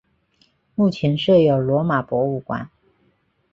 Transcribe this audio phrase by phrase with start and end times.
[0.73, 2.67] 目前设有罗马博物馆。